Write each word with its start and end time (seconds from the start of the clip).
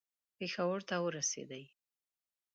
پېښور 0.37 0.77
ته 0.89 0.95
ورسېدی. 1.03 1.63